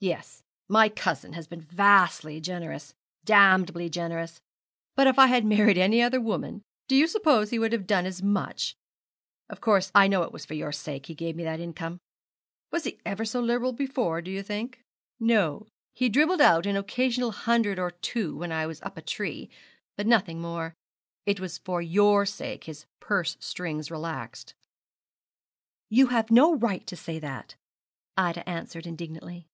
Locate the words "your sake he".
10.54-11.16